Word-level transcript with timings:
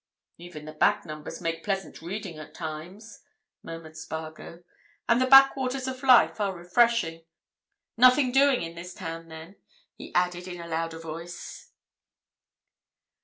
"Even 0.39 0.65
the 0.65 0.71
back 0.73 1.05
numbers 1.05 1.41
make 1.41 1.63
pleasant 1.63 2.01
reading 2.01 2.39
at 2.39 2.55
times," 2.55 3.21
murmured 3.61 3.95
Spargo. 3.95 4.63
"And 5.07 5.21
the 5.21 5.27
backwaters 5.27 5.87
of 5.87 6.01
life 6.01 6.39
are 6.41 6.57
refreshing. 6.57 7.23
Nothing 7.97 8.31
doing 8.31 8.63
in 8.63 8.73
this 8.73 8.95
town, 8.95 9.27
then?" 9.27 9.57
he 9.93 10.11
added 10.15 10.47
in 10.47 10.59
a 10.59 10.65
louder 10.67 10.97
voice. 10.97 11.69